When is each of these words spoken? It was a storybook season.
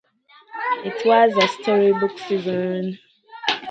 It 0.83 1.05
was 1.05 1.37
a 1.43 1.47
storybook 1.47 2.17
season. 2.17 2.97